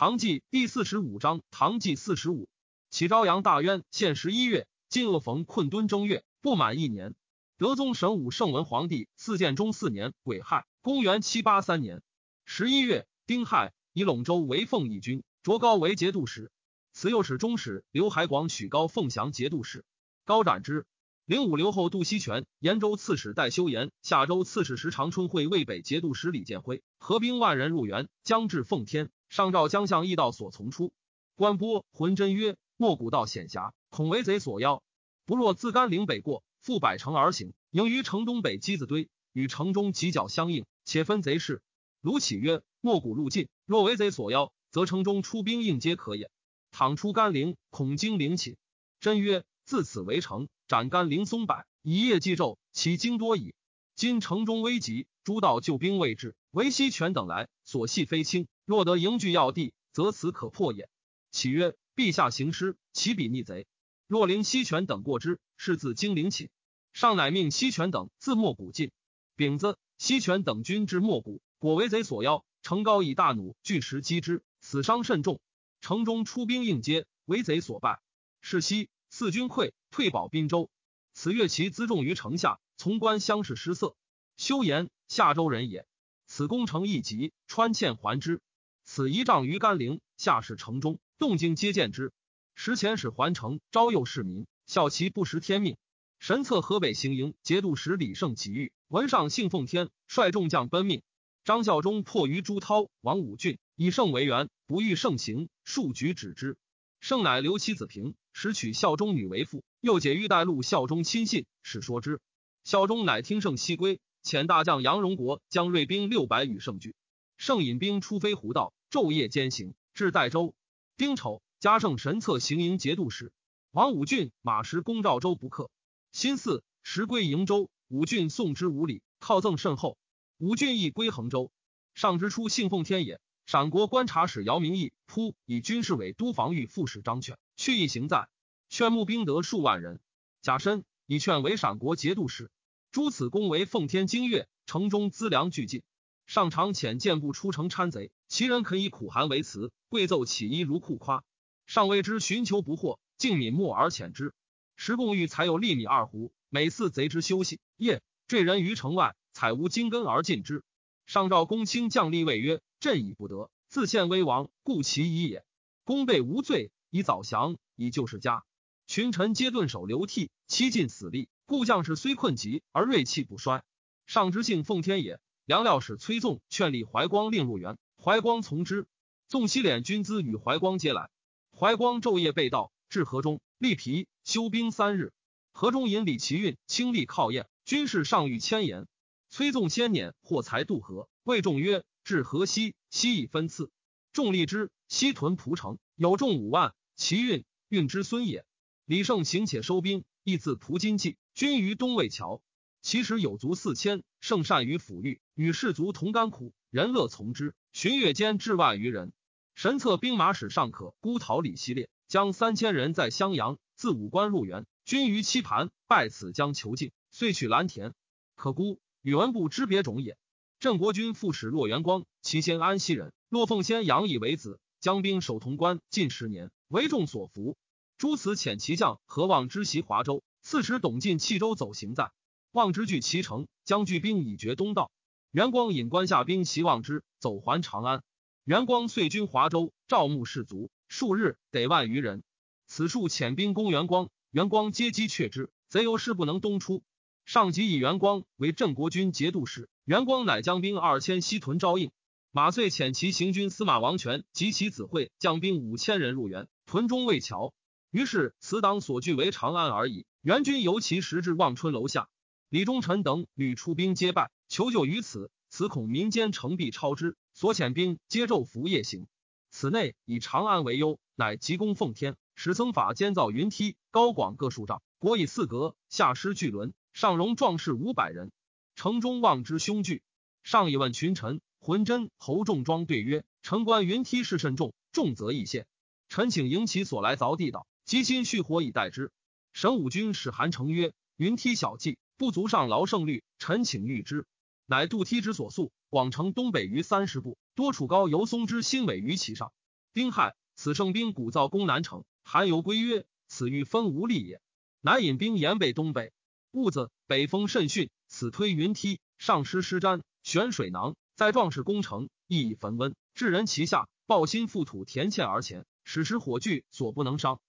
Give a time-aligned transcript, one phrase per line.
[0.00, 2.48] 唐纪第四十五章，唐纪四十五，
[2.88, 7.14] 启昭阳大渊，现十一月，晋恶逢困敦正月，不满一年。
[7.58, 12.00] 德宗神武圣文皇帝四建中四年癸亥，公元七八三年
[12.46, 16.50] 十一月丁亥，以陇州为奉义军，卓高为节度使。
[16.94, 19.84] 此又使中使刘海广许高凤翔节度使，
[20.24, 20.86] 高斩之。
[21.26, 29.10] 灵武留后杜锡全，延州刺史戴修言，夏州刺史石长春会渭北节度使李建辉，合兵万人入援，将至奉天。
[29.30, 30.92] 上诏将相驿道所从出，
[31.36, 34.82] 关波浑真曰：莫古道险狭，恐为贼所邀。
[35.24, 41.62] 不若自甘岭北过，复百城而行，迎于城东北鸡子堆，与城中犄角相应，且分贼势。
[42.00, 46.28] 卢杞曰：莫古路近，若为贼所邀，则城中出兵应接可也。
[46.72, 48.56] 倘出甘陵，恐惊陵寝。
[48.98, 53.54] 真曰：自此围城，斩甘陵松柏，一夜既昼，其经多矣。
[54.00, 58.48] 今城中危急，诸道救兵未至，唯西权等来，所系非轻。
[58.64, 60.88] 若得营据要地，则此可破也。
[61.30, 63.66] 启曰：陛下行师，岂比逆贼？
[64.06, 66.48] 若令西权等过之，是自精灵起。
[66.94, 68.90] 上乃命西权等自莫古进。
[69.36, 72.42] 丙子，西权等军至莫古，果为贼所邀。
[72.62, 75.42] 城高以大弩巨石击之，死伤甚重。
[75.82, 78.00] 城中出兵应接，为贼所败。
[78.40, 80.70] 是夕，四军溃，退保滨州。
[81.12, 83.94] 此月其辎重于城下，从官相视失色。
[84.38, 85.84] 修言夏州人也。
[86.26, 88.40] 此功成一急，穿堑还之。
[88.86, 92.10] 此一仗于甘陵，下士城中，动静皆见之。
[92.54, 95.76] 时遣使还城，招诱市民，效其不识天命。
[96.20, 101.02] 神策河北行营节度使李胜起遇，闻上幸奉天，率众将奔命。
[101.44, 106.56] 张孝忠迫于朱涛、王武俊，以胜为援，不欲胜行，数举止之。
[106.98, 112.22] 胜乃留妻子平，使娶孝忠女为妇，又解玉带路孝忠亲信，使说之。
[112.64, 116.94] 孝忠乃听圣西归，遣大将杨荣国将锐兵六百与胜聚。
[117.36, 118.74] 胜引兵出飞狐道。
[118.90, 120.52] 昼夜兼行，至代州。
[120.96, 123.32] 丁丑，加圣神策行营节度使。
[123.70, 125.70] 王武俊、马石攻赵州不克。
[126.10, 127.70] 辛巳，时归营州。
[127.86, 129.96] 武俊送之无礼，靠赠甚厚。
[130.38, 131.52] 武俊亦归衡州。
[131.94, 133.20] 上之初，信奉天也。
[133.46, 138.28] 陕国观察使姚明义扑以军事委都防御副使张劝去意行在，
[138.68, 140.00] 劝募兵得数万人。
[140.42, 142.52] 贾申以劝为陕国节度使。
[142.92, 145.82] 诸此公为奉天经月，城中资粮俱尽。
[146.24, 148.12] 上常遣箭步出城参贼。
[148.28, 151.24] 其人肯以苦寒为辞，跪奏起衣如库夸。
[151.66, 154.32] 上谓之寻求不获，竟泯没而遣之。
[154.76, 160.62] 时贡玉才有粒米二斛，每次贼之休息，夜坠人于城外，采无金根而尽之。
[161.06, 165.44] 上召公卿将吏谓曰：“朕已不得，自献威王，故其已也。
[165.82, 168.44] 公备无罪，以早降，以救世家。
[168.90, 171.28] 群臣皆顿首流涕，期尽死力。
[171.46, 173.62] 故将士虽困急，而锐气不衰。
[174.04, 175.20] 上之幸奉天也。
[175.44, 178.88] 良料使崔纵劝立怀光令入园。”怀光从之，
[179.28, 181.08] 纵西敛军资与怀光皆来。
[181.56, 185.12] 怀光昼夜备道，至河中，立皮修兵三日。
[185.52, 188.88] 河中引李奇运倾力靠堰，军士上欲千言。
[189.28, 193.70] 崔纵先辇获财渡河，谓众曰：“至河西，西以分次。”
[194.12, 196.74] 众立之，西屯蒲城，有众五万。
[196.96, 198.44] 其运运之孙也。
[198.90, 202.42] 李胜行且收兵，亦自蒲金济，军于东魏桥。
[202.82, 207.54] 其实有卒四千，胜善于抚育，与士卒同甘苦，人乐从之。
[207.72, 209.12] 旬月间至万余人。
[209.54, 217.94] 神策兵马使尚可孤桃李希烈，将三千人在襄阳，自武关入援，军于七盘，败此将囚禁，遂取蓝田。
[218.34, 220.18] 可孤宇文部之别种也。
[220.58, 227.56] 郑国军副使骆元光，其先安西人，骆凤仙杨以为子，将兵守潼关近十年，为众所服。
[228.00, 232.12] 诸此遣其将何望之袭华州，刺史董进弃州走行在。
[232.50, 234.90] 望之据其城，将聚兵以绝东道。
[235.32, 238.02] 元光引关下兵袭望之，走还长安。
[238.44, 242.22] 元光遂军华州，召募士卒，数日得万余人。
[242.66, 245.50] 此数遣兵攻元光，元光皆击却之。
[245.68, 246.82] 贼由是不能东出。
[247.26, 251.90] 上即以元光为镇国军节度使，元光乃将兵二千西屯招应。
[252.30, 257.52] 马遂遣其行军司马王权及其子惠将兵五千人入援，屯中魏桥。
[257.90, 260.06] 于是此党所据为长安而已。
[260.22, 262.08] 元军由其时至望春楼下。
[262.48, 265.30] 李忠臣等屡出兵皆败，求救于此。
[265.48, 269.08] 此恐民间城必超之，所遣兵皆昼伏夜行。
[269.50, 278.30] 此内以长安为忧，乃急攻奉天，使僧法监造云梯，高广各数丈，国以四阁，下施巨轮，上容壮士五百人。
[278.76, 280.02] 城中望之凶惧。
[280.44, 285.66] 上以问群臣，浑真侯仲庄对曰：“城关云梯势甚重，重则易陷。
[286.08, 289.10] 臣请迎其所来凿地道，急心蓄火以待之。”
[289.52, 294.26] 神武军使韩城曰：“云梯小计。”不足上劳胜率，臣请谕之。
[294.64, 299.52] 乃渡梯之所宿，广城东北逾三十步，多楚高游松之心尾于其上。
[299.92, 304.40] 丁亥，此胜兵鼓噪攻南城，韩游归曰：“此欲分无力也。”
[304.80, 306.12] 乃引兵沿北东北。
[306.52, 317.40] 兀子北风甚逊，此推云梯，上施施毡，悬水囊，在壮士攻城，亦以焚温，至人其下，抱薪覆土，填堑而前，使时火炬所不能伤。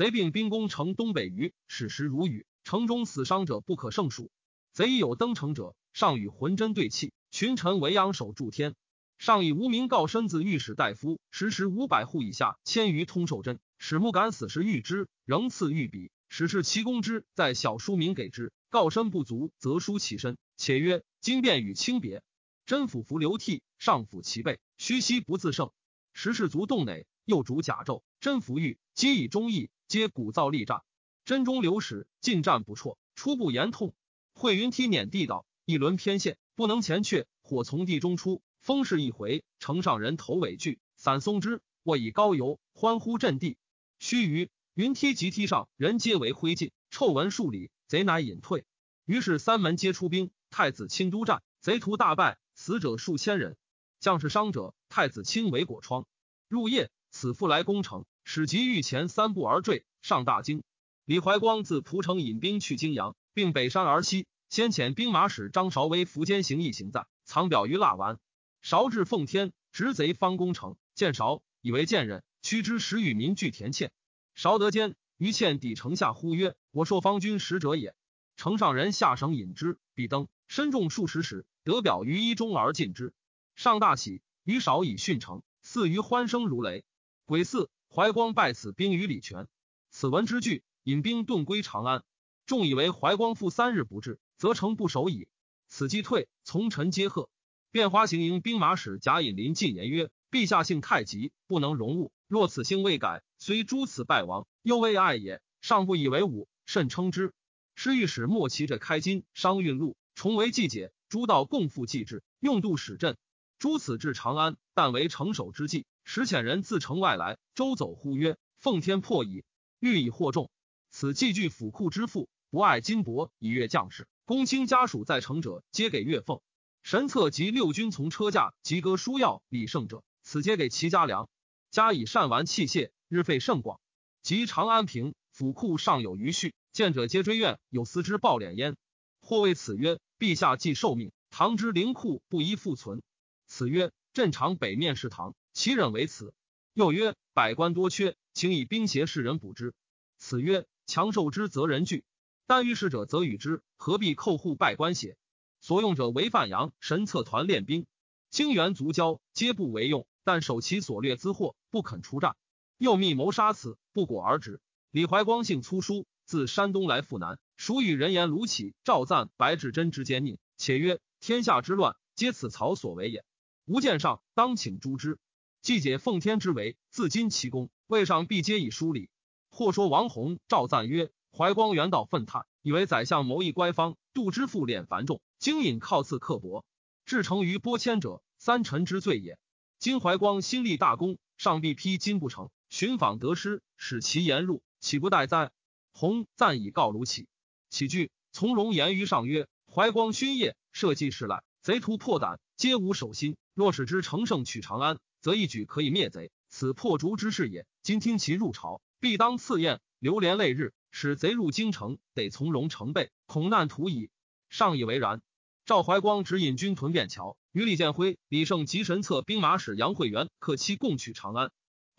[0.00, 4.30] 贼并兵攻城东北隅，矢石如雨，城中死伤者不可胜数。
[4.72, 7.12] 贼有登城者，上与浑真对泣。
[7.30, 8.76] 群臣为仰守助天。
[9.18, 13.60] 上以无名告身子御史大夫，时时五百户以下千余通受真。
[13.76, 16.10] 使木敢死时御之，仍赐御笔。
[16.30, 18.54] 使是其公之，在小书名给之。
[18.70, 20.38] 告身不足，则书其身。
[20.56, 22.22] 且曰：今便与轻别。
[22.64, 25.70] 真府服流涕，上抚其背，虚息不自胜。
[26.14, 29.70] 时士卒动馁，又主甲胄，真服御，皆以忠义。
[29.88, 30.82] 皆鼓噪力战，
[31.24, 33.94] 真中流矢，进战不辍，初不言痛。
[34.34, 37.26] 会云梯碾地道，一轮偏陷，不能前却。
[37.40, 41.62] 火从地中出，风势一回，城上人头尾惧，散松之。
[41.82, 43.56] 卧以高油，欢呼震地。
[43.98, 48.64] 须臾，云梯及梯上人皆为灰烬，臭闻数里，贼乃隐退。
[49.06, 53.56] 于是三门皆出兵，太子亲督战，贼徒大败，死者数千人，
[53.98, 56.06] 将士伤者，太子亲为果疮。
[56.48, 58.04] 入夜，此复来攻城。
[58.22, 60.62] 使及御前三步而坠，上大惊。
[61.04, 64.28] 李怀光自蒲城引兵去泾阳，并北山而西。
[64.48, 68.20] 先遣兵马使张韶为苻坚行一行在，藏表于腊丸。
[68.62, 73.90] 韶至奉天，执贼方攻城，见韶以为贱人，驱之使与民聚田堑。
[74.34, 77.96] 韶得坚，于堑抵城下，呼曰：“我朔方军使者也。”
[78.36, 83.12] 城上人下绳引之，必登，身中数十矢，得表于一中而进之。
[83.56, 86.84] 上大喜，于韶以训城，似于欢声如雷。
[87.30, 87.70] 癸巳。
[87.94, 89.46] 怀光败此兵于礼泉，
[89.88, 92.02] 此文之句，引兵遁归长安。
[92.44, 95.28] 众以为怀光复三日不至，则城不守矣。
[95.68, 97.30] 此既退，从臣皆贺。
[97.70, 102.10] 变花行营兵马使贾引林进言曰：“陛下性太急，不能容物。
[102.26, 105.40] 若此性未改，虽诸此败亡，又未爱也。
[105.60, 107.32] 尚不以为武，甚称之。
[107.76, 110.92] 师御史莫骑着开金商运路，重为计解。
[111.08, 113.16] 诸道共赴计制，用度使镇。
[113.60, 119.44] 诸此至长安，但为城守之计。”使遣人自城外来，周走呼曰：“奉天破矣，
[119.78, 120.50] 欲以获众。
[120.90, 124.08] 此既具府库之富，不爱金帛以悦将士。
[124.24, 126.42] 公卿家属在城者，皆给月俸。
[126.82, 131.28] 神策及六军从车驾及歌书要礼胜者，此皆给其家粮。
[131.70, 133.80] 加以善玩器械，日费甚广。
[134.22, 138.76] 及长安平，府库尚有余蓄，见者皆追怨，有司之暴敛焉。
[139.20, 143.02] 或谓此曰：陛下既受命，唐之灵库不宜复存。
[143.46, 146.34] 此曰：镇长北面是唐。”其忍为此。
[146.72, 149.74] 又曰：百官多缺，请以兵协士人补之。
[150.18, 152.04] 此曰：强受之，则人惧；
[152.46, 153.62] 但遇事者，则与之。
[153.76, 155.16] 何必扣户拜官邪？
[155.60, 157.86] 所用者为范阳神策团练兵，
[158.30, 160.06] 精元足交，皆不为用。
[160.22, 162.36] 但守其所掠资货，不肯出战。
[162.78, 164.60] 又密谋杀此，不果而止。
[164.90, 173.24] 李怀光性粗疏，自山东来赴南，属与人言卢杞、赵赞、白志贞之奸佞，且曰：天下之乱，皆此曹所为也。
[173.64, 175.18] 吾见上当请诛之。
[175.62, 179.10] 既解奉天之为，自今其功，魏上必皆以书礼。
[179.50, 186.64] 或说王弘、赵赞曰：“怀光原道愤叹，以为宰相谋议乖方，杜之父敛繁重，精引靠次刻薄，
[187.04, 189.38] 至成于波迁者，三臣之罪也。
[189.78, 195.50] 今怀光新立大功，上必批金不成，寻访得失，使其言入，岂不待哉？”
[195.92, 197.26] 弘、赞以告卢杞，
[197.68, 203.36] 启惧，从容言于上曰：“怀光勋业，社稷事赖，贼徒破胆，皆无守心。
[203.52, 207.66] 若使之乘胜取长安。”则一举可以灭贼，此破竹之事也。
[207.82, 214.10] 今听其入朝，必当赐宴，流连累日，使贼入京城，得从容成备，恐难图矣。
[214.48, 215.22] 上以为然。
[215.66, 221.52] 赵怀光指引军屯便桥，与李建辉、李胜及神策兵马使杨惠元克期共取长安。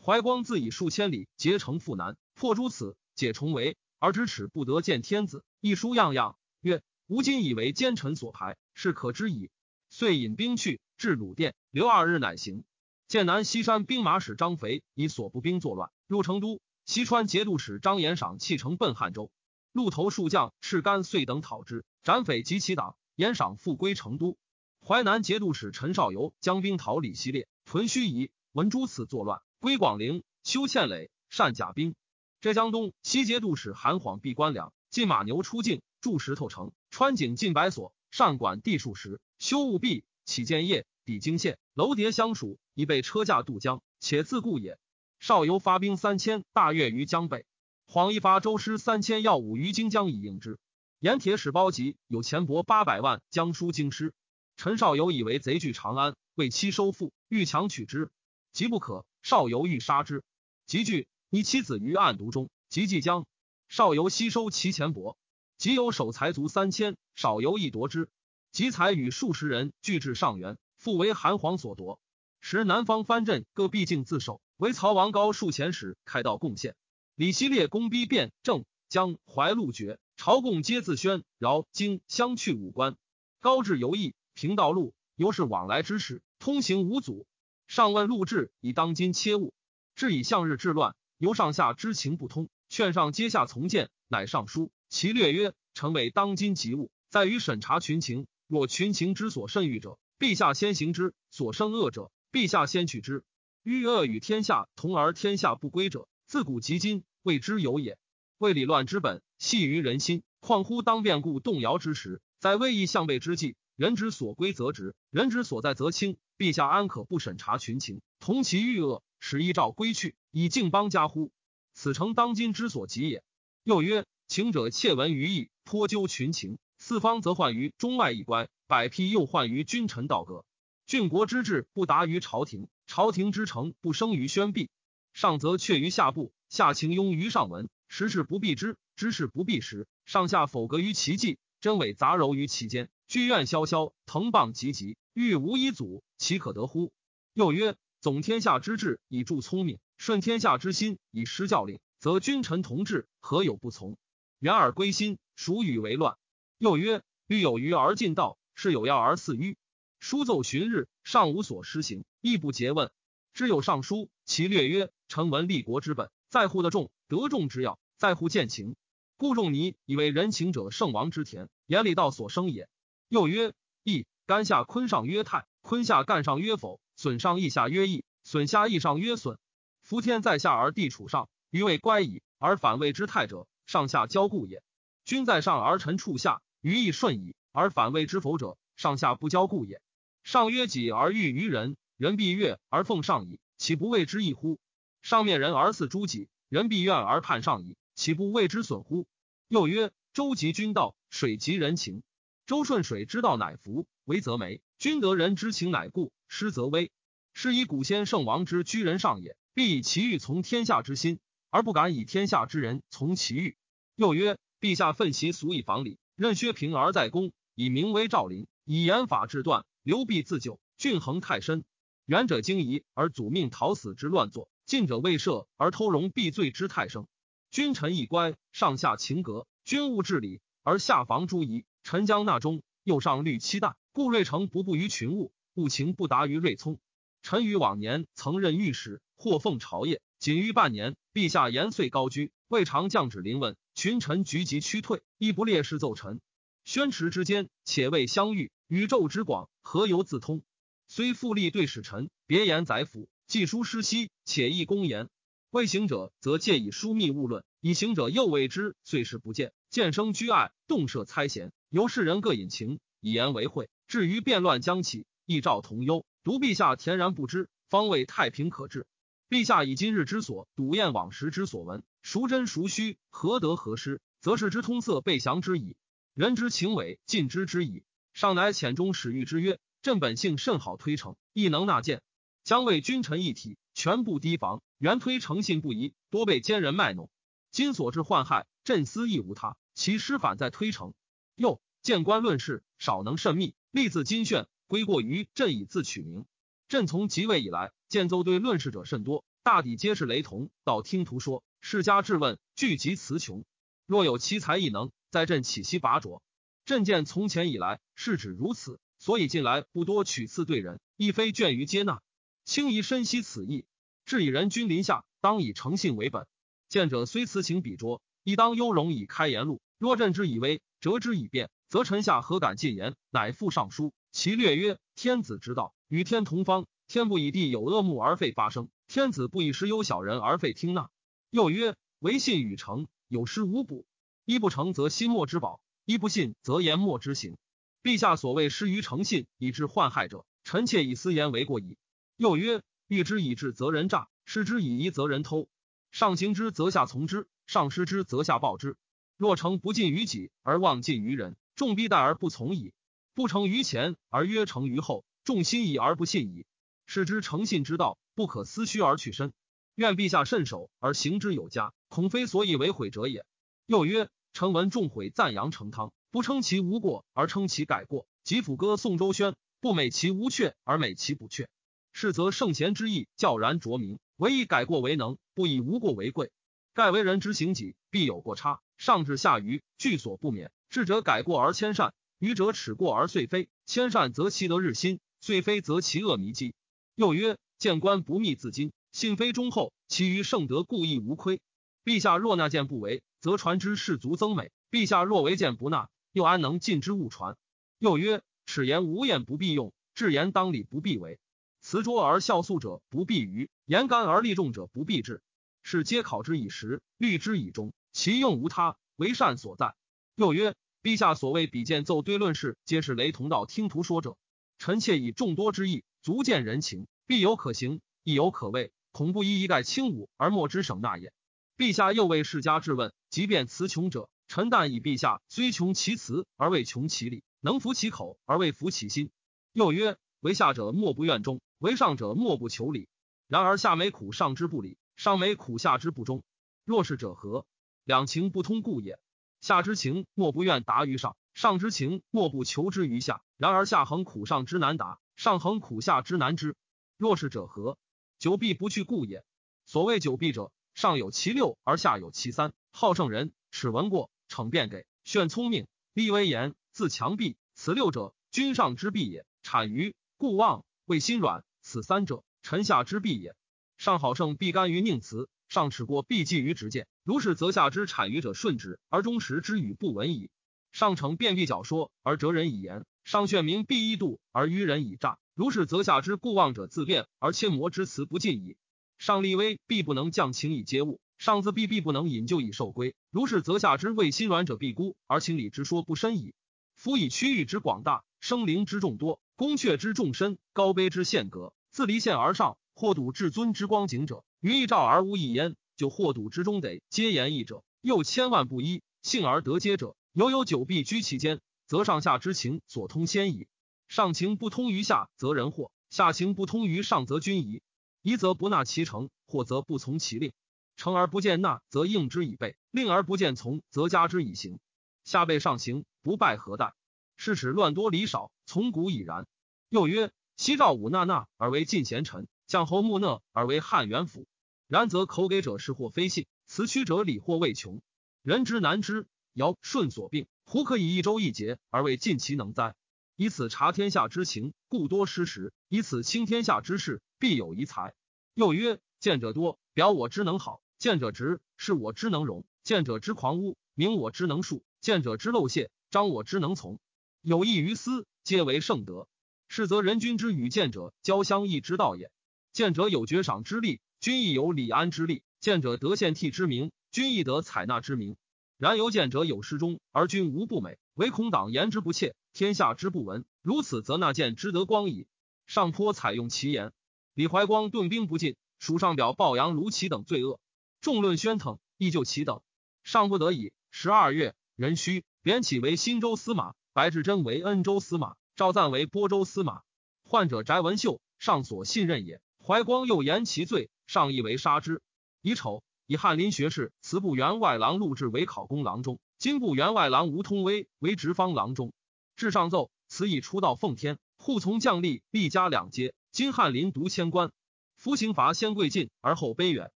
[0.03, 5.45] 怀光自以数千里结城赴南，破诸此，解重围，而咫尺不得见天子。
[5.61, 9.51] 一书样样曰：“吾今以为奸臣所排，是可知矣。”
[9.89, 12.65] 遂引兵去，至鲁店，留二日，乃行。
[13.11, 16.61] 剑南西山兵马使张肥以所部兵作乱，入成都。
[16.85, 19.33] 西川节度使张延赏弃城奔汉州，
[19.73, 22.95] 路头数将赤干遂等讨之，斩匪及其党。
[23.17, 24.37] 延赏复归成都。
[24.79, 28.29] 淮南节度使陈少游将兵讨李希烈，屯盱眙。
[28.53, 31.95] 闻诸此作乱，归广陵，修堑垒，善甲兵。
[32.39, 42.57] 浙江东西节度使韩晃闭关粮，进马牛出境，筑石头城，穿井进白所，善管地数十，修务壁，起建业，抵京县，楼叠相属。
[42.81, 44.79] 已被车驾渡江，且自固也。
[45.19, 47.45] 少游发兵三千，大越于江北。
[47.85, 50.57] 黄一发周师三千，要武于荆江以应之。
[50.97, 54.15] 盐铁使包集有钱帛八百万，将书京师。
[54.57, 58.09] 陈少游以为贼据长安，为妻收复，欲强取之，
[58.51, 59.05] 急不可。
[59.21, 60.23] 少游欲杀之，
[60.65, 62.49] 即惧，以妻子于暗毒中。
[62.67, 63.27] 即即将
[63.69, 65.15] 少游吸收其钱帛，
[65.59, 68.09] 即有守财卒三千，少游亦夺之。
[68.51, 71.99] 即才与数十人聚至上元，复为韩皇所夺。
[72.43, 76.75] 时南方藩镇各必境自守，为曹王高数遣使开道贡献。
[77.15, 82.97] 李希烈攻逼汴、郑、江、淮路绝，朝贡皆自宣、饶、荆相去五关。
[83.39, 87.27] 高至游邑，平道路，由是往来之时，通行无阻。
[87.67, 89.53] 上问陆志以当今切务，
[89.95, 92.49] 志以向日治乱，由上下知情不通。
[92.69, 94.71] 劝上阶下从谏，乃上书。
[94.89, 98.25] 其略曰：“臣为当今急务，在于审查群情。
[98.47, 103.23] 若群情之所甚欲者，陛下先行之；所生恶者，陛下先取之。
[103.63, 107.97] 欲恶与天下同而天下不归者，自古及今未之有也。
[108.37, 110.23] 为理乱之本，系于人心。
[110.39, 116.17] 况乎当变故动摇之时，在危易向背之际，人之所归则直，人之所在则轻。
[116.37, 121.31] 陛下安可不审查群情，同其欲恶，使依诏归去，以敬邦家乎？”
[121.75, 123.23] 此诚当今之所急也。
[123.63, 130.43] 又曰：情者窃闻于义，颇究群情；四方则患于中外一乖，百辟又患于君臣道格。
[130.91, 134.69] 郡国之治不达于朝廷，朝廷之诚不生于宣弼。
[135.13, 137.69] 上则却于下部，下情庸于上文。
[137.87, 139.87] 时事不避之，知事不避时。
[140.03, 142.89] 上下否格于其际，真伪杂糅于其间。
[143.07, 146.91] 剧院萧萧，藤棒急急，欲无一阻，岂可得乎？
[147.33, 149.79] 又曰：总天下之治，以助聪明。
[149.97, 153.97] 顺天下之心以施教令，则君臣同治，何有不从？
[154.39, 156.17] 远而归心，孰与为乱？
[156.57, 159.55] 又曰：欲有余而尽道，是有要而似迂。
[160.01, 162.91] 书奏旬日，上无所施行，亦不诘问。
[163.33, 168.75] 知有上书，其略曰：臣闻立国之本，在乎的众，得众之要，在乎见情。
[169.15, 172.67] 故仲尼以为人情者圣王之田，言礼道所生也。
[173.09, 173.53] 又曰：
[173.83, 179.37] 义干下坤上曰泰，坤下干上曰否，损上义下曰义，损下义上曰损。
[179.83, 184.63] 夫天在下而地处上，余谓乖矣，而反谓之泰者，上下交故也。
[185.05, 189.79] 君在上而臣处下，余亦顺矣，而反谓之否者，上下不交故也。
[190.23, 194.59] 上曰己而欲于人，人必悦而奉上矣，岂不谓之一乎？
[195.01, 199.07] 上面人而似诸己，人必怨而叛上矣，岂不谓之损乎？
[199.47, 202.03] 又曰：周及君道，水及人情。
[202.45, 206.91] 周顺水之道乃福，为则美；君得人之情乃固，失则危。
[207.33, 209.37] 是以古先圣王之居人上也。
[209.53, 213.57] 必以其欲从天下之心，而不敢以天下之人从其欲。
[213.95, 221.63] 又曰：陛下奋习俗以防礼，任薛平而在公，以名为赵林，以严法治断，流弊自救，郡衡太深。
[222.05, 227.07] 远者惊疑而祖命讨死之乱作，近者未赦而偷容避罪之太生。
[227.49, 231.65] 君臣一乖，上下情格，君务治理而下防诸夷。
[231.83, 236.79] 臣将纳中，又上虑期待，故瑞成不步于群物，务情不达于瑞聪。
[237.23, 239.01] 臣于往年曾任御史。
[239.17, 240.95] 或奉朝业，仅于半年。
[241.13, 246.19] 陛下延岁高居，未尝降旨临问，群臣局即屈退，亦不列士奏臣。
[246.63, 250.43] 宣池之间，且未相遇，宇宙之广，何由自通？
[250.87, 255.09] 虽复立对使臣，别言宰辅，寄书失息，且亦公言。
[255.49, 261.51] 未行者，则借以疏密勿论；以行者，又谓之岁时不见，见生居爱，动设猜嫌。
[261.69, 263.69] 由世人各隐情，以言为会。
[263.87, 266.05] 至于变乱将起，亦照同忧。
[266.23, 268.85] 独陛下恬然不知，方为太平可治。
[269.29, 275.75] 陛下以今日之所睹验往时之所闻，孰真孰虚，何得何失，则是之通塞备详之矣。
[276.13, 277.83] 人之情伪，尽知之矣。
[278.13, 282.01] 上乃遣中使谕之曰：“朕本性甚好推诚，亦能纳谏，
[282.43, 284.61] 将为君臣一体，全部提防。
[284.77, 287.09] 原推诚信不疑，多被奸人卖弄。
[287.49, 290.93] 今所致患害，朕思亦无他，其失反在推诚。
[291.35, 296.25] 又谏官论事，少能慎密，立字金炫，归过于朕以自取名。
[296.67, 300.49] 朕从即位以来。”建奏对论事者甚多，大抵皆是雷同。
[300.63, 303.43] 道听途说，世家质问，聚集词穷。
[303.85, 306.23] 若有奇才异能，在朕起息拔擢。
[306.63, 312.01] 朕见从前以来，事止如此，所以近来不多取次对人，亦非倦于接纳。
[312.45, 313.65] 轻宜深悉此意，
[314.05, 316.25] 至以人君临下，当以诚信为本。
[316.69, 319.61] 见者虽辞情比拙，亦当优容以开言路。
[319.77, 322.95] 若朕之以威，折之以变，则臣下何敢进言？
[323.09, 326.67] 乃复上书，其略曰：天子之道，与天同方。
[326.87, 330.89] 天不以地有恶木而废发生，天子不以时有小人而废听纳。
[331.29, 333.85] 又曰：唯信与诚，有失无补。
[334.25, 337.37] 一不成，则心莫之宝；一不信，则言莫之行。
[337.81, 341.77] 陛下所谓失于诚信以致患害者，臣妾以私言为过矣。
[342.17, 345.49] 又曰：欲之以治，则人诈；失之以疑，则人偷。
[345.91, 348.77] 上行之，则下从之；上失之，则下报之。
[349.17, 352.73] 若诚不尽于己而忘尽于人，众必待而不从矣；
[353.15, 356.45] 不成于前而约成于后，众心疑而不信矣。
[356.85, 359.33] 是之诚信之道，不可思虚而去身。
[359.75, 363.25] 愿陛下慎守而行之有加，恐非所以为毁者也。
[363.65, 371.47] 又曰：臣闻众毁赞扬成汤，不称其无过而称其改过；及辅歌宋周宣，不美其无阙而美其不阙。
[371.93, 376.31] 是则圣贤之意较然卓明，唯以改过为能，不以无过为贵。
[376.73, 380.51] 盖为人之行己，必有过差，上至下愚，俱所不免。
[380.69, 383.49] 智者改过而迁善，愚者耻过而遂非。
[383.65, 386.53] 迁善则其德日新，遂非则其恶弥积。
[386.95, 391.41] 又曰：见官不密自矜，信非忠厚，其余圣德故意无亏。
[391.83, 397.37] 陛下若纳谏不为，则传之士卒增美；陛下若为谏不纳，又安能尽之勿传？
[397.77, 401.19] 又曰：耻言无厌不必用，至言当礼不必为。
[401.61, 405.21] 辞拙而孝肃者不必愚，言干而利众者不必治。
[405.61, 409.75] 是皆考之以时，虑之以终，其用无他，为善所在。
[410.15, 414.17] 又曰：陛下所谓比见奏对论事，皆是雷同道听图说者。
[414.57, 421.13] 臣妾以众多之意，足见人情，必有可行，亦有可畏，恐不一一概轻武而莫之省纳也。
[421.61, 429.11] 陛下又为世家质问，即便词穷者，臣但以陛下虽穷其辞而未穷其理，能服其口而未服其心。
[429.53, 431.39] 又曰：为下者莫不怨忠。
[431.59, 432.89] 为上者莫不求理，
[433.27, 436.23] 然而下没苦，上之不理；上没苦，下之不忠。
[436.65, 437.45] 若是者何？
[437.83, 438.99] 两情不通故也。
[439.39, 443.21] 下之情莫不愿达于上，上之情莫不求之于下。
[443.37, 446.55] 然而下恒苦上之难达，上恒苦下之难知。
[446.97, 447.77] 若是者何？
[448.17, 449.23] 久必不去故也。
[449.67, 452.53] 所谓久必者，上有其六而下有其三。
[452.71, 457.37] 好圣人，耻闻过，逞辩给，炫聪明，立威严，自强必。
[457.53, 459.23] 此六者，君上之必也。
[459.43, 461.45] 产于故望，为心软。
[461.61, 463.35] 此三者，臣下之必也。
[463.77, 466.87] 上好胜，必甘于佞辞；上耻过，必继于直谏。
[467.03, 470.31] 如是，则下之谄语者顺之，而忠实之语不闻矣。
[470.71, 475.19] 上惩辩必狡说，而折人以言；上炫明必依度，而愚人以诈。
[475.35, 478.57] 如是，则下之故望者自辩，而切磨之辞不尽矣。
[479.01, 482.93] 上立威，必不能降情以接物；上自必，必不能引咎以受归。
[483.09, 486.35] 如是，则下之为心软者必孤，而情理之说不深矣。
[486.75, 491.51] 夫以区域之广大，生灵之众多，宫阙之众深，高卑之限格。
[491.71, 503.47] 自离线而上，或睹至尊之光景者，于一照而无一焉；就或睹之中得皆言义者，又千万不一，幸而得皆者，犹有久必居其间，则上下之情所通先矣。
[503.87, 507.63] 上情不通于下，则人祸；下情不通于上，则君疑。
[508.01, 510.33] 一则不纳其成，或则不从其令。
[510.75, 514.59] 成而不见纳，则应之以备；令而不见从，则加之以行。
[515.03, 516.73] 下备上行，不败何待？
[517.17, 519.27] 是使乱多礼少，从古已然。
[519.69, 520.11] 又曰。
[520.37, 524.25] 西赵武纳纳而为晋贤臣，将侯木讷而为汉元辅。
[524.67, 527.79] 然则口给者是或非信，辞屈者礼或未穷。
[528.23, 532.73] 人之难知，尧舜所病，胡可以一周一节而为尽其能哉？
[533.15, 537.93] 以此察天下之情，故多失时；以此清天下之事，必有遗才。
[538.33, 546.79] 又曰：见者多，表我之能好；见者直，是我之能容；见者之狂污，明我之能恕；见者之漏泄，彰我之能从。
[547.21, 549.07] 有益于私，皆为圣德。
[549.47, 552.11] 是则人君之与见者交相益之道也。
[552.53, 558.17] 见者有爵赏之力，君亦有礼安之力；见者得献替之名，君亦得采纳之名。
[558.57, 563.25] 然由见者有失忠，而君无不美，唯恐党言之不切，天下之不闻。
[563.43, 565.05] 如此，则纳谏之德光矣。
[565.45, 566.71] 上颇采用其言。
[567.13, 570.39] 李怀光顿兵不进，蜀上表鲍阳、卢杞等罪恶，
[570.79, 572.41] 众论喧腾，亦就其等。
[572.83, 578.15] 上不得已，十二月，壬戌，贬起为新州司马，白志贞为恩州司马。
[578.37, 579.61] 赵赞为播州司马，
[580.03, 582.21] 患者翟文秀，上所信任也。
[582.43, 584.81] 怀光又言其罪，上意为杀之。
[585.21, 591.73] 乙丑，以翰林学士、辞部员外郎陆志为考功郎中，金部员外郎吴通威为直方郎中。
[592.15, 595.93] 至上奏，此已出道奉天，护从将吏，立加两阶。
[596.11, 597.31] 金翰林独迁官。
[597.77, 599.71] 夫刑罚先贵近而后卑远，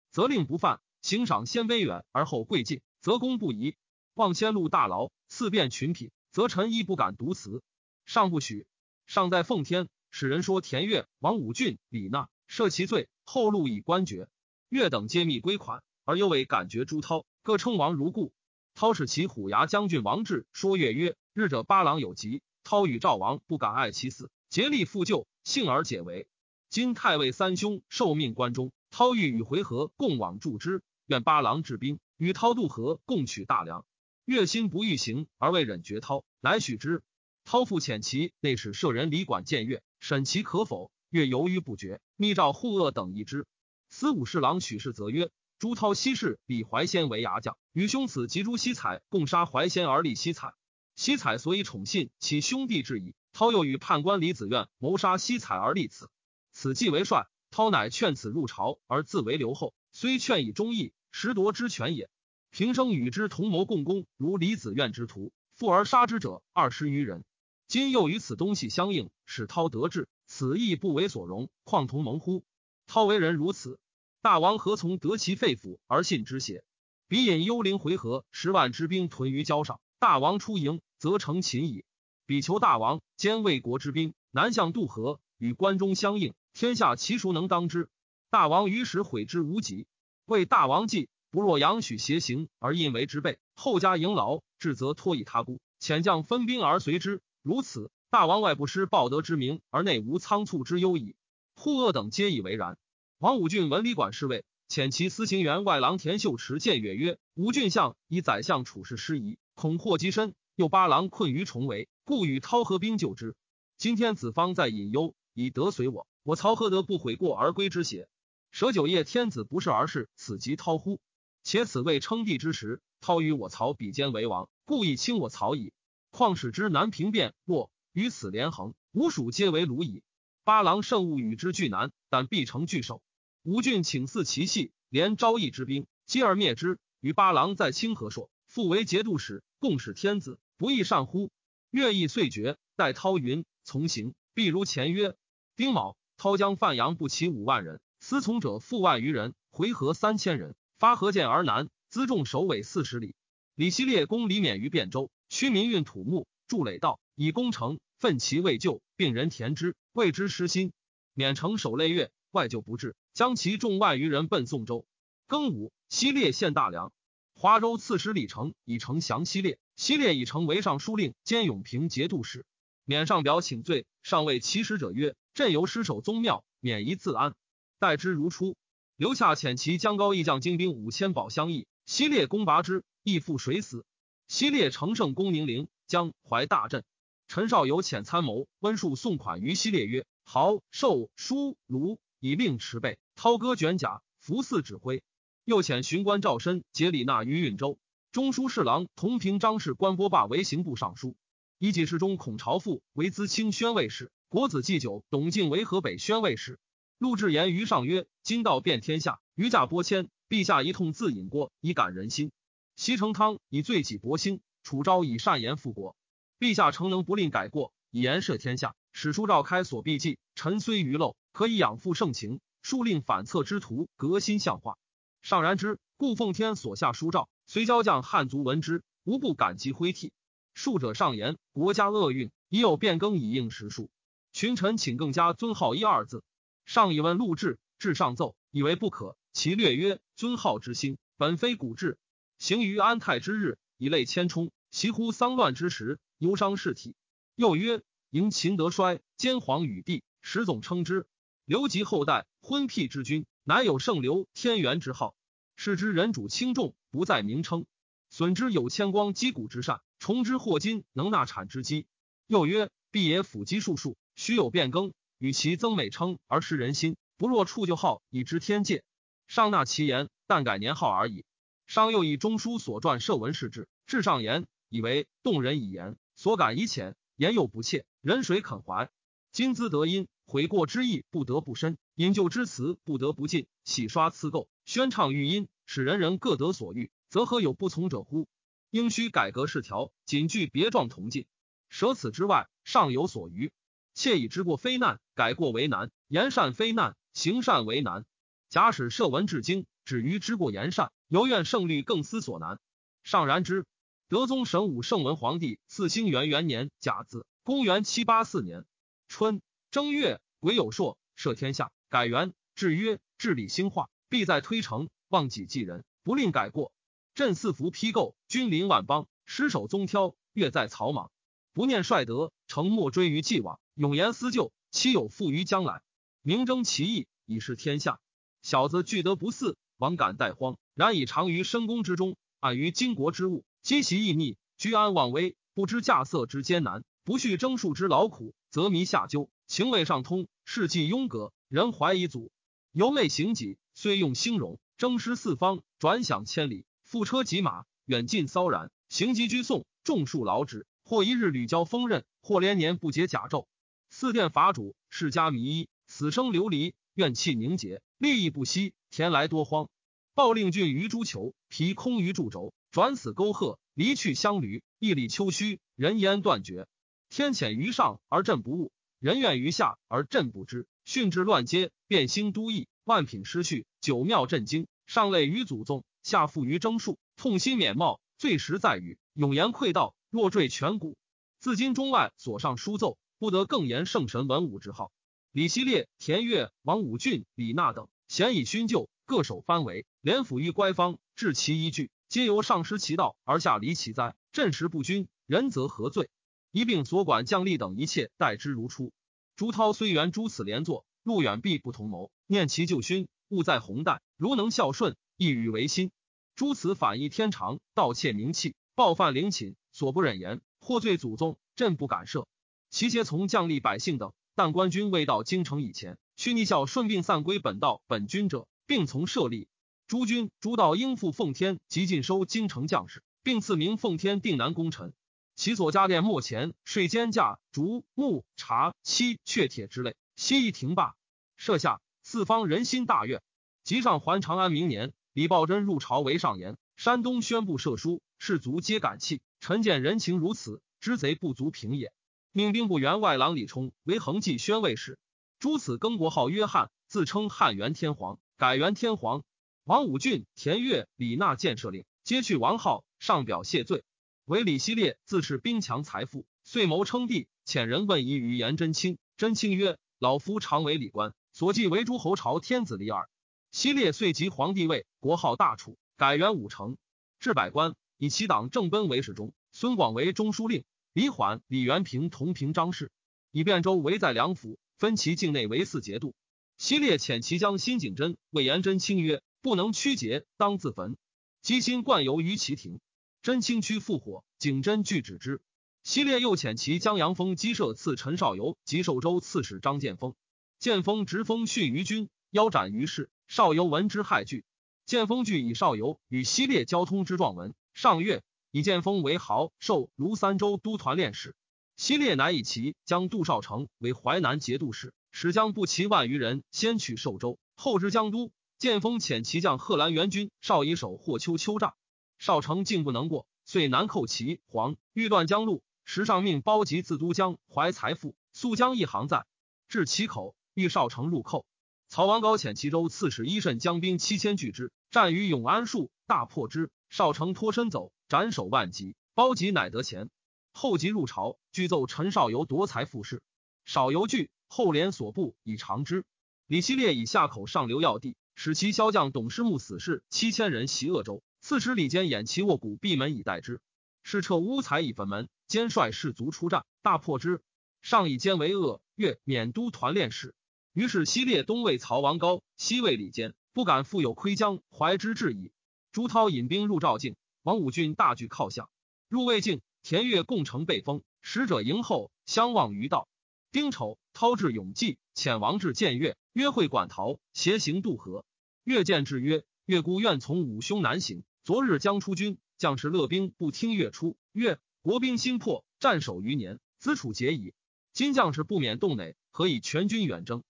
[0.11, 3.75] 则令不犯；刑赏先卑远而后贵近，则功不疑。
[4.15, 7.61] 望迁录大牢，赐变群品，则臣亦不敢独辞。
[8.05, 8.65] 上不许，
[9.05, 14.27] 上在奉天，使人说田悦、王武俊、李纳赦其罪，后路以官爵。
[14.69, 18.33] 岳等皆密归款，而又为感觉朱涛，各称王如故。
[18.73, 26.27] 涛使其虎牙将军王志说岳曰：“日者八郎有疾，涛与赵王不敢爱其死，竭力复救，幸而解围。
[26.69, 33.85] 今太尉三兄受命关中，涛欲与回纥共往助之，愿八郎治兵，与涛渡河，共取大梁。
[34.25, 37.03] 岳心不欲行，而未忍绝涛，来许之。”
[37.45, 40.91] 涛复遣其内使舍人李管见月，审其可否。
[41.09, 43.45] 月犹豫不决，密诏护恶等议之。
[43.89, 45.29] 司武侍郎许氏则曰：
[45.59, 50.53] 朱涛昔世李怀仙为牙将，与兄此及朱熙彩共杀怀仙而立熙彩。
[50.95, 53.13] 熙彩所以宠信其兄弟至矣。
[53.33, 56.09] 涛又与判官李子苑谋杀西彩而立此。
[56.51, 62.09] 此计为帅，涛乃劝此入朝，而自为留后，虽劝以忠义，实夺之权也。
[62.51, 67.25] 平生与之同谋共工，如李子苑之徒，复而杀之者二十余人。
[67.67, 72.45] 今又与此东西相应，使涛得志，此亦不为所容，况同盟乎？
[72.85, 73.79] 涛为人如此，
[74.21, 76.63] 大王何从得其肺腑而信之邪？
[77.07, 81.83] 彼引幽灵回纥，十万之兵屯于郊上，大王出营，则成擒矣。
[82.25, 87.89] 彼求大王兼魏国之兵，南向渡河，与关中相应，天下其孰能当之？
[88.29, 89.87] 大王于时悔之无及。
[90.25, 97.21] 为大王计，不若杨许邪行而引为之备，后加营劳，至则托以他孤，遣将分兵而随之。
[97.41, 101.17] 如此，大王外不失报德之名，而内无仓促之忧矣。
[101.55, 102.77] 护恶等皆以为然。
[103.17, 110.33] 王武俊文礼馆侍卫，遣其司行员外郎田秀池见曰：“曰吴郡相以宰相处事失仪，恐祸及身。
[110.55, 113.33] 又八郎困于重围，故与操合兵救之。
[113.77, 118.09] 今天子方在隐忧，以得随我，我曹何得不悔过而归之邪？
[118.51, 120.99] 舍九夜天子不是而是，此即涛乎？
[121.43, 125.71] 且此未称帝之时，操与我曹比肩为王，故以轻我曹矣。
[126.11, 130.03] 况使之南平变若与此连横，吴蜀皆为虏矣。
[130.43, 133.01] 八郎甚勿与之俱难，但必成巨兽。
[133.43, 136.79] 吴郡请祀其系，连昭义之兵，击而灭之。
[136.99, 140.37] 与八郎在清河朔，复为节度使，共使天子。
[140.57, 141.31] 不亦善乎？
[141.73, 142.57] 乐意遂决。
[142.75, 145.15] 待涛云从行，必如前约。
[145.55, 153.15] 丁卯，涛将范阳不齐五万人，私从者负万余人，回纥三千人，发河涧而南，辎重首尾四十里。
[153.55, 160.73] 李希烈攻李勉于汴州，驱民运土木，筑垒道，以攻城，奋其未就，并人填之，谓之失心。
[161.15, 164.85] 免城守累月，外救不至，将其众万余人奔宋州。
[165.27, 166.93] 庚午，希烈献大梁。
[167.33, 169.57] 华州刺史李成以城降希烈。
[169.75, 172.45] 西烈已成为尚书令兼永平节度使，
[172.85, 177.33] 免上表请罪，上谓其使者曰：“朕由失守宗庙，免一自安。”
[177.79, 178.55] 待之如初。
[178.95, 183.85] 留下遣其将高义将精兵五千保相邑，西烈攻拔之，亦复水死。
[184.27, 186.83] 西烈乘胜攻宁陵，将怀大震。
[187.27, 195.01] 陈绍有遣参谋温述送款于西烈曰：“豪寿书卢以令持备，涛歌卷甲，服四指挥。”
[195.43, 197.79] 又遣巡官赵申节李纳于运州。
[198.13, 201.15] 中书侍郎同平张氏官波霸为刑部尚书，
[201.57, 206.59] 一纪事中孔朝父为资清宣慰使，国子祭酒董敬为河北宣慰使。
[206.99, 212.31] 陆志言于上曰：“今道遍天下，余驾拨迁，陛下一痛自饮过，以感人心。
[212.75, 215.95] 西成汤以罪己薄兴，楚昭以善言复国。
[216.39, 218.75] 陛下诚能不吝改过，以言赦天下。
[218.91, 224.77] 史书召开所必记，臣虽愚陋，可以养父盛情，数令反侧之徒革新相化。
[225.23, 230.11] 尚然之，故奉天所下书诏。”虽交将汉族闻之，无不感激挥涕。
[230.53, 233.89] 术者上言，国家厄运，已有变更以应时数。
[234.31, 236.23] 群臣请更加尊号一二字。
[236.65, 239.17] 上以问陆志，至上奏，以为不可。
[239.33, 241.97] 其略曰：尊号之兴，本非古制。
[242.39, 246.95] 行于安泰之日，以类千冲；其乎丧乱之时，忧伤士体。
[247.35, 251.07] 又曰：迎秦德衰，兼皇与帝，始总称之。
[251.45, 255.15] 刘及后代，昏辟之君，乃有圣刘天元之号。
[255.63, 257.63] 是之人主轻重，不在名称；
[258.09, 261.87] 损之有千光击鼓之善，重之获金能纳产之机。
[262.27, 268.83] 又曰：必也辅基术数，须有变更，与其增美称而失人心，不若处旧号以知天界。
[269.25, 271.23] 上纳其言，但改年号而已。
[271.65, 278.89] 商又以中书所传设文示之，至上言，以为动人以言，所感以浅，言又不切，人谁肯怀？
[279.31, 283.47] 今兹得因悔过之意，不得不深；引咎之词，不得不尽。
[283.63, 285.47] 洗刷辞垢，宣唱御音。
[285.65, 288.27] 使人人各得所欲，则何有不从者乎？
[288.69, 291.25] 应须改革事条，谨具别状同进。
[291.69, 293.51] 舍此之外，尚有所余。
[293.93, 298.05] 切以知过非难，改过为难；言善非难，行善为难。
[298.49, 302.59] 假使设文至精，止于知过言善，犹愿胜率更思所难。
[303.03, 303.65] 尚然之。
[304.09, 308.63] 德宗神武圣文皇帝赐兴元元年甲子，公元七八四年
[309.07, 314.87] 春正月，癸酉朔，赦天下，改元，制曰治理兴化，必在推诚。
[315.13, 316.73] 忘己继人，不吝改过。
[317.13, 321.11] 朕四服批构，君临万邦，失守宗挑，月在草莽。
[321.53, 323.59] 不念帅德，诚莫追于既往。
[323.75, 325.83] 永言思旧，岂有负于将来？
[326.23, 327.99] 明争其意，以示天下。
[328.41, 330.57] 小子具德不嗣，王敢待荒。
[330.73, 342.31] 然以长于深宫之中，安于经国之物，积习易逆，居安忘危，不知稼穑之艰难，不恤征戍之劳苦，则弥下究，情未上通，事迹庸格，人怀疑祖。
[342.71, 344.59] 由昧行己，虽用兴荣。
[344.77, 350.65] 征师四方，转饷千里，负车疾马，远近骚然，行疾居宋，众数劳之。
[350.85, 353.47] 或一日屡交锋刃，或连年不解甲胄。
[353.89, 359.69] 四殿法主，世家迷衣，死生流离，怨气凝结，利益不息，田来多荒。
[360.13, 366.67] 暴令郡于诸囚，皮空于柱轴，转死沟壑，离去乡驴，一里秋墟，人烟断绝。
[367.09, 370.67] 天谴于上而朕不悟，人怨于下而朕不知。
[370.83, 374.67] 训之乱阶，变兴都邑，万品失序，九庙震惊。
[374.85, 380.95] 上累于祖宗，下负于征戍，痛心免貌，最实在于永言愧道，若坠全谷。
[381.37, 384.93] 自今中外所上书奏，不得更言圣神文武之号。
[385.33, 394.15] 李希烈、田悦、王武俊、李纳等咸以勋旧，各守藩围，连府于乖方，治其一句，皆由上失其道而下离其灾。
[394.31, 396.09] 朕时不均，人则何罪？
[396.53, 398.93] 一并所管将吏等一切待之如初。
[399.35, 402.11] 朱涛虽原诸此连坐，路远必不同谋。
[402.27, 405.91] 念其旧勋，务在宏代，如能孝顺，亦与为心。
[406.35, 412.25] 诸此反义天长，盗窃名器，暴犯陵寝，所不忍言，获罪祖宗，朕不敢赦。
[412.69, 419.47] 其皆从将吏百姓等，但官军未到京城以前，须逆孝顺并散归本道本军者，并从设立。
[419.85, 424.93] 诸军诸道应付奉天，即尽收京城将士，并赐名奉天定南功臣。
[425.35, 430.95] 其所家店末前税监价竹木茶漆雀铁之类，悉一停罢。
[431.37, 433.23] 设下四方人心大悦。
[433.63, 439.21] 即上还长安明年，李抱真入朝为上言，山东宣布赦书，士卒皆感泣。
[439.39, 441.93] 臣见人情如此，知贼不足平也。
[442.33, 444.99] 命兵部员外郎李冲为恒济宣慰使。
[445.39, 449.23] 诸此更国号约翰，自称汉元天皇，改元天皇。
[449.63, 453.83] 王武俊、田悦、李纳建设令，皆去王号，上表谢罪。
[454.25, 457.27] 为李希烈自恃兵强财富，遂谋称帝。
[457.45, 463.09] 遣人问疑于颜真卿，真卿曰：“老夫常为礼官，所记为诸侯朝天子离耳。”
[463.51, 466.77] 希烈遂即皇帝位，国号大楚，改元武成，
[467.19, 472.91] 置百官，以其党正奔为始中，孙广为中书令，李缓、李元平同平章事，
[473.31, 476.15] 以汴州为在梁府，分其境内为四节度。
[476.57, 480.97] 西烈遣其将辛景真魏延真卿曰：“不能屈节，当自焚。”
[481.43, 482.79] 积心灌游于其庭。
[483.21, 485.41] 真清区复火，景真拒止之。
[485.83, 490.15] 西烈又遣其将杨峰击射刺陈少游及寿州刺史张建峰。
[490.63, 493.09] 剑锋直封训于军，腰斩于市。
[493.27, 494.45] 少游闻之骇惧。
[494.85, 497.53] 剑锋惧以少游与西烈交通之状文。
[497.73, 501.35] 上月以剑锋为豪受卢三州都团练使。
[501.75, 508.31] 西列乃以其将杜少成为淮南节度使，使将不齐万余人先取寿州，后至江都。
[508.57, 511.73] 剑锋遣其将贺兰元军少以守霍丘丘栅。
[512.19, 515.61] 少城竟不能过，遂南寇齐黄，欲断江路。
[515.83, 519.25] 时上命包集自都江怀财富，速将一行在
[519.67, 521.45] 至其口，欲少城入寇。
[521.89, 526.69] 曹王高遣齐州刺史伊慎将兵七千拒之，战于永安树，大破之。
[526.89, 528.95] 少城脱身走，斩首万级。
[529.15, 530.09] 包集乃得钱。
[530.51, 533.21] 后即入朝，具奏陈少游夺财富事。
[533.65, 536.05] 少游惧，后连所部以偿之。
[536.47, 541.23] 李希烈以下口上流要地，使其骁将董师木死士七千人袭鄂州。
[541.41, 543.59] 刺史李坚掩其卧骨，闭门以待之。
[544.03, 547.41] 是撤乌才以焚门，兼率士卒出战，大破之。
[547.81, 550.35] 上以坚为恶，越免都团练使。
[550.73, 555.51] 于是西列东魏曹王高，西魏李坚，不敢复有窥江怀之志矣。
[555.91, 558.71] 朱涛引兵入赵境，王武俊大举靠向，
[559.07, 563.07] 入魏境，田悦共城被封，使者迎候，相望于道。
[563.51, 568.25] 丁丑，涛至永济，遣王至见越，约会管陶，携行渡河。
[568.63, 574.17] 越见至曰：“越孤愿从五兄南行。”昨日将出军，将士乐兵不听乐出。
[574.31, 577.53] 曰：国兵心破，战守余年，资楚竭矣。
[577.91, 580.43] 今将士不免动馁，何以全军远征？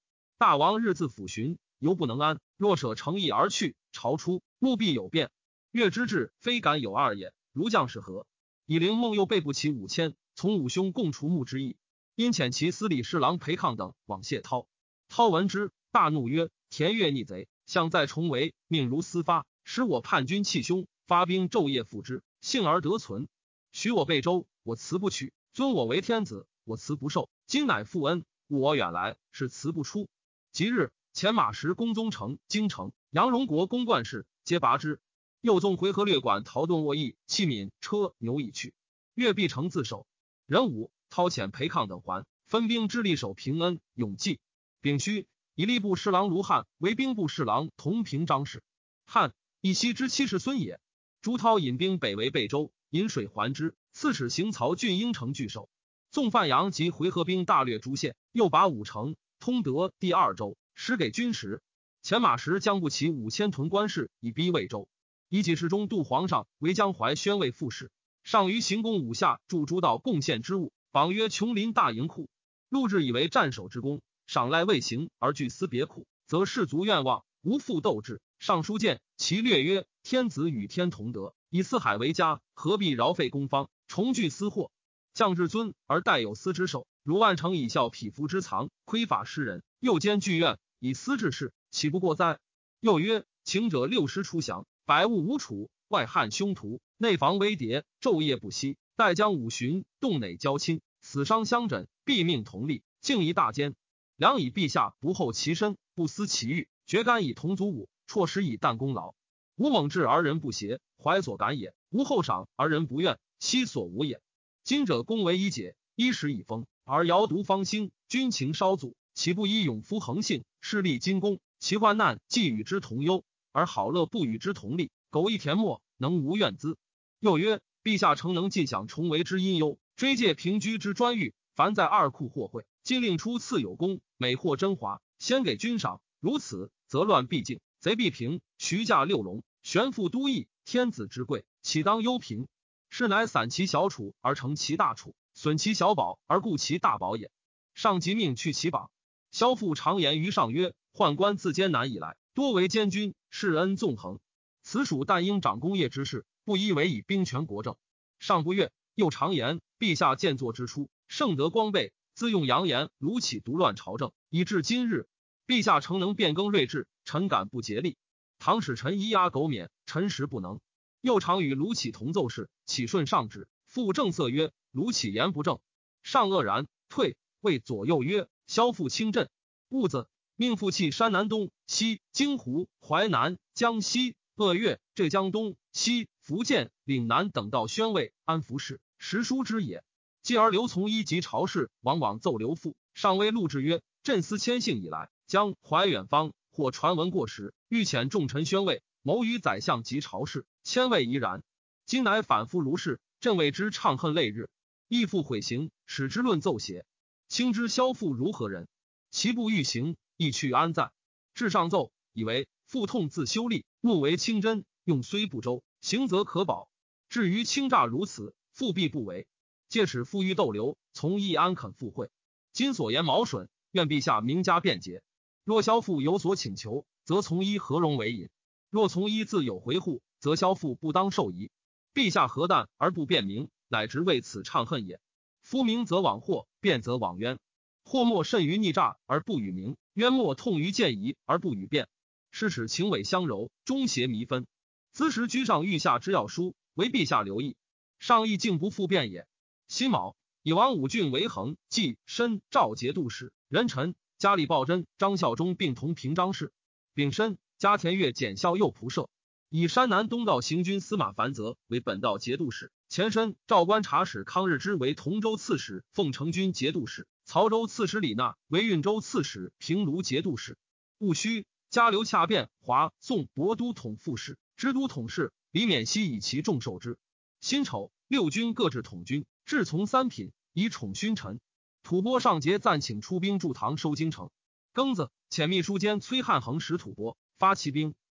[0.44, 2.42] 大王日自抚巡，犹不能安。
[2.58, 5.32] 若舍诚意而去，朝出，务必有变。
[5.72, 7.32] 越之志，非敢有二也。
[7.54, 8.28] 如将士何？
[8.66, 11.78] 以灵梦又备不齐五千，从五兄共除木之意。
[12.16, 14.68] 因遣其司礼侍郎裴抗等往谢涛。
[15.08, 19.46] 涛闻之，大怒曰：田越逆贼，相在重围，命如私发。
[19.64, 23.30] 使我叛军弃凶，发兵昼夜复之，幸而得存。
[23.72, 27.30] 许我贝州，我辞不取；尊我为天子，我辞不受。
[27.48, 30.10] 今乃负恩，误我远来，是辞不出。
[30.54, 35.00] 即日前马石公宗城、京城、杨荣国公冠氏皆拔之。
[35.42, 38.76] 又纵回纥略馆陶顿卧邑器皿车牛已去，
[39.16, 40.06] 越必城自守。
[40.46, 44.40] 壬午，涛遣裴抗等还，分兵之力守平恩、永济。
[44.80, 48.62] 丙戌，以吏部侍郎卢汉为兵部侍郎同平章事。
[49.08, 49.34] 汉。
[49.60, 50.80] 以西之妻是孙也。
[51.22, 53.76] 朱涛引兵北围贝州，引水还之。
[53.92, 55.68] 刺史行曹郡英城据守。
[56.12, 61.62] 纵范阳及回纥兵大略诸县，又拔五城、通德第二州，使给军时。
[62.02, 64.88] 前马时将不齐五千屯官士，以逼魏州。
[65.28, 67.92] 以己事中度皇上为江淮宣慰副使。
[68.24, 72.30] 上于行宫五下驻诸道贡献之物，榜曰琼林大营库。
[72.70, 78.22] 陆至以为战守之功，赏赖未行而据私别库，则士卒愿望，无复斗志。
[78.40, 84.72] 尚书见其略曰：“天子与天同德，以四海为家，何必饶费公方，重聚私货？
[85.14, 92.40] 将至尊而待有司之手，如万乘以效匹夫之藏，窥法施人，又兼剧怨以私治事，岂不过哉？”
[92.82, 98.78] 又曰：“请者六师出降，百物无处，外汉凶徒，内防危谍，昼夜不息。
[98.96, 103.76] 待将五旬，动馁交亲，死伤相枕，毙命同利，敬一大奸。
[104.18, 109.16] 良以陛下不厚其身，不思其欲，决干以同族武，辍师以旦功劳。
[109.56, 114.22] 吾猛志而人不协，怀所感也；吾厚赏而人不愿，悉所无也。
[114.64, 121.42] 今者公为一解，衣食以丰，而尧独方兴，军情稍阻，岂不依勇夫恒信，势立金功？
[121.60, 126.78] 其患难既与之同忧，而好乐不与之同利，苟一田陌，能无怨资？
[127.20, 127.62] 又曰。
[127.84, 131.34] 陛下诚能尽享重为之阴忧，追戒平居之专欲。
[131.54, 136.02] 凡在二库获贿，今令出赐有功，每获真华，先给君赏。
[136.22, 138.40] 如此，则乱必尽，贼必平。
[138.58, 142.48] 徐驾六龙，悬复都邑，天子之贵，岂当忧平？
[142.96, 147.32] 是乃散其小楚而成其大楚，损其小宝而固其大宝也。
[147.74, 148.92] 上即命去其榜。
[149.32, 154.20] 萧父常言于上曰：“宦官自艰难以来，多为监军，世恩纵横。
[154.62, 157.78] 此属但应长功业之事。”不依为以兵权国政，
[158.20, 158.72] 上不悦。
[158.94, 165.08] 又常言，陛下建作之初，圣德光备，自用扬言，卢起独乱朝政，以至今日。
[165.48, 167.98] 陛下诚能变更睿智，臣敢不竭力。
[168.38, 170.60] 唐使臣咿呀苟免，臣实不能。
[171.04, 175.60] 又常与卢杞同奏事，启顺上旨，复正色曰：“卢杞言不正。”
[176.02, 177.18] 上愕然，退。
[177.42, 179.30] 谓左右曰：“萧父清镇，
[179.68, 189.84] 兀子命复弃山南东西京湖淮南江西鄂越浙江东西。”福建、岭南等道宣慰安抚使，实书之也。
[190.22, 201.44] 继而刘从一及朝事，往往奏刘父，上微录之曰：“朕思迁幸以来，将怀远方，或传闻过时，欲遣重臣宣慰，谋于宰相及朝事，千位宜然。
[201.86, 204.50] 今乃反复如是，朕为之怅恨泪日，
[204.88, 206.86] 亦复悔行，使之论奏邪。
[207.28, 208.70] 卿知萧父如何人？
[209.12, 210.94] 其不欲行，亦去安在？
[211.34, 216.70] 至上奏，以为腹痛自修立，目为清真，用虽不周。”行则可保，
[217.10, 219.28] 至于轻诈如此，复必不为。
[219.68, 222.10] 借使父欲逗留，从亦安肯赴会。
[222.54, 225.04] 今所言毛损，愿陛下明加辩解。
[225.44, 228.30] 若萧父有所请求，则从一何容为引？
[228.74, 231.52] 若从一自有回护，则萧父不当受疑。
[231.94, 235.00] 陛下何旦而不辨明，乃直为此怅恨也。
[235.44, 237.38] 夫明则枉祸，辩则枉冤。
[237.84, 241.88] 祸莫甚于逆诈而不与明，冤莫痛于见疑而不与辩。
[242.32, 244.48] 是使情伪相柔，中邪弥分。
[244.92, 247.56] 兹时居上御下之要书，为陛下留意。
[248.00, 249.28] 上意竟不复辩也。
[249.68, 256.52] 辛卯，以王武俊为衡、济、申、赵节度使，任臣加里鲍真、张孝忠并同平章事。
[256.96, 259.08] 丙申，加田悦检校右仆射，
[259.48, 262.74] 以山南东道行军司马樊泽为本道节度使。
[262.90, 267.08] 前身赵观察使康日之为同州刺史，奉承军节度使。
[267.24, 270.58] 曹州刺史李纳为运州刺史，平卢节度使。
[270.98, 274.38] 戊戌，加刘洽变华宋博都统副使。
[274.58, 276.98] 知都统事李勉熙以其重受之。
[277.40, 281.40] 辛丑，六军各置统军，至从三品，以宠勋臣。
[281.82, 284.32] 吐蕃上节暂请出兵助唐收京城。
[284.74, 287.94] 庚子，遣秘书监崔汉衡使吐蕃发骑兵。